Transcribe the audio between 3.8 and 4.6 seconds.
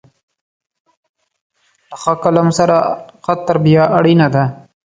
اړینه ده.